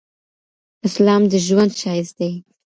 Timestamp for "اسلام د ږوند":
0.87-1.73